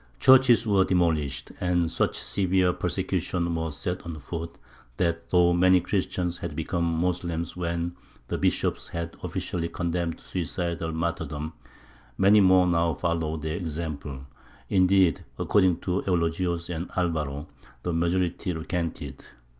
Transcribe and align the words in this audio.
Churches 0.19 0.65
were 0.65 0.83
demolished, 0.83 1.51
and 1.61 1.91
such 1.91 2.17
severe 2.17 2.73
persecutions 2.73 3.55
were 3.55 3.69
set 3.69 4.03
on 4.03 4.17
foot, 4.17 4.57
that 4.97 5.29
though 5.29 5.53
many 5.53 5.79
Christians 5.79 6.39
had 6.39 6.55
become 6.55 6.83
Moslems 6.83 7.55
when 7.55 7.95
the 8.27 8.39
bishops 8.39 8.87
had 8.87 9.15
officially 9.21 9.69
condemned 9.69 10.19
suicidal 10.19 10.91
martyrdom, 10.91 11.53
many 12.17 12.41
more 12.41 12.65
now 12.65 12.95
followed 12.95 13.43
their 13.43 13.57
example; 13.57 14.25
indeed, 14.69 15.23
according 15.37 15.77
to 15.81 16.01
Eulogius 16.07 16.67
and 16.71 16.89
Alvaro, 16.97 17.47
the 17.83 17.93
majority 17.93 18.53
recanted. 18.53 19.23